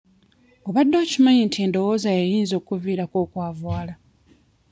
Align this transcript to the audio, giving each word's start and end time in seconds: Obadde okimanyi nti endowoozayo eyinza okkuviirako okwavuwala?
Obadde 0.67 0.95
okimanyi 1.03 1.41
nti 1.47 1.57
endowoozayo 1.65 2.21
eyinza 2.25 2.53
okkuviirako 2.59 3.15
okwavuwala? 3.25 3.93